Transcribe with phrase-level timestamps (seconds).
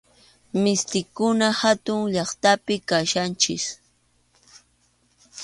[0.61, 3.65] Mistipura hatun llaqtapim kachkanchik.